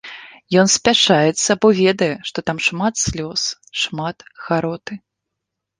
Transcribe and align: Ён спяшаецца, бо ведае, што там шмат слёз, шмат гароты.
Ён 0.61 0.67
спяшаецца, 0.75 1.51
бо 1.65 1.71
ведае, 1.81 2.09
што 2.31 2.37
там 2.49 2.57
шмат 2.71 2.93
слёз, 3.05 3.41
шмат 3.85 4.17
гароты. 4.49 4.93